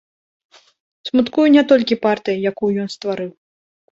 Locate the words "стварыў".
2.97-3.29